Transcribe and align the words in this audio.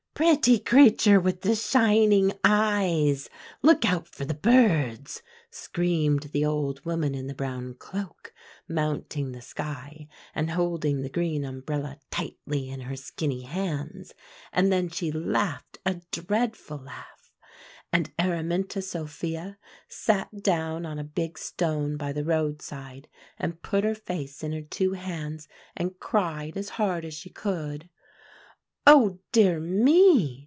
"'Pretty 0.13 0.59
creature 0.59 1.19
with 1.19 1.41
the 1.41 1.55
shining 1.55 2.31
eyes, 2.43 3.27
look 3.63 3.83
out 3.91 4.07
for 4.07 4.23
the 4.23 4.35
birds!' 4.35 5.23
screamed 5.49 6.25
the 6.31 6.45
old 6.45 6.85
woman 6.85 7.15
in 7.15 7.25
the 7.25 7.33
brown 7.33 7.73
cloak, 7.73 8.31
mounting 8.67 9.31
the 9.31 9.41
sky, 9.41 10.07
and 10.35 10.51
holding 10.51 11.01
the 11.01 11.09
green 11.09 11.43
umbrella 11.43 11.97
tightly 12.11 12.69
in 12.69 12.81
her 12.81 12.95
skinny 12.95 13.41
hands. 13.41 14.13
And 14.53 14.71
then 14.71 14.89
she 14.89 15.11
laughed 15.11 15.79
a 15.87 16.01
dreadful 16.11 16.77
laugh. 16.77 17.31
And 17.91 18.11
Araminta 18.19 18.83
Sophia 18.83 19.57
sat 19.87 20.43
down 20.43 20.85
on 20.85 20.99
a 20.99 21.03
big 21.03 21.39
stone 21.39 21.97
by 21.97 22.11
the 22.13 22.23
roadside, 22.23 23.07
and 23.39 23.63
put 23.63 23.83
her 23.83 23.95
face 23.95 24.43
in 24.43 24.51
her 24.51 24.61
two 24.61 24.91
hands, 24.93 25.47
and 25.75 25.97
cried 25.97 26.57
as 26.57 26.69
hard 26.77 27.05
as 27.05 27.15
she 27.15 27.31
could." 27.31 27.89
"Oh, 28.87 29.19
dear 29.31 29.59
me!" 29.59 30.39